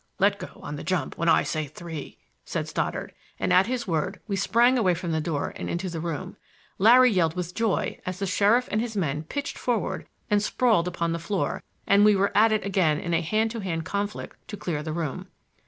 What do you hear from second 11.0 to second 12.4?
the floor, and we were